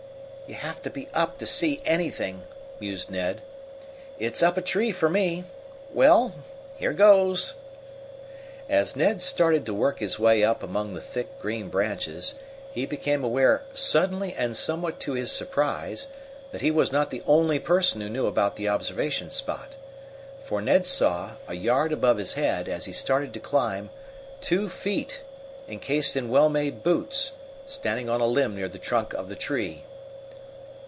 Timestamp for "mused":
2.77-3.09